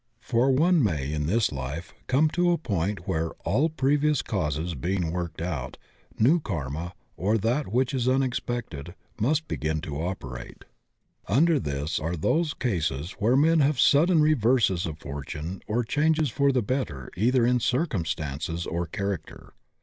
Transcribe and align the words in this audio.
For 0.19 0.49
one 0.51 0.81
may 0.81 1.13
in 1.13 1.27
this 1.27 1.51
life 1.51 1.93
come 2.07 2.27
to 2.29 2.49
a 2.51 2.57
point 2.57 3.07
where, 3.07 3.33
all 3.45 3.65
I 3.65 3.67
94 3.67 3.67
THE 3.67 3.67
OCEAN 3.67 3.67
OF 3.67 3.67
THEOSOPHY 3.67 3.75
previous 4.17 4.21
causes 4.23 4.73
being 4.73 5.11
worked 5.11 5.41
out, 5.43 5.77
new 6.17 6.39
karma, 6.39 6.95
or 7.15 7.37
that 7.37 7.67
which 7.67 7.93
is 7.93 8.09
unexpended, 8.09 8.95
must 9.19 9.47
begin 9.47 9.79
to 9.81 10.01
operate. 10.01 10.65
Under 11.27 11.59
this 11.59 11.99
are 11.99 12.15
those 12.15 12.55
cases 12.55 13.11
where 13.19 13.37
men 13.37 13.59
have 13.59 13.79
sudden 13.79 14.23
reverses 14.23 14.87
of 14.87 14.97
fortune 14.97 15.61
or 15.67 15.83
changes 15.83 16.31
for 16.31 16.51
the 16.51 16.63
better 16.63 17.11
either 17.15 17.45
in 17.45 17.59
circumstances 17.59 18.65
or 18.65 18.87
character. 18.87 19.53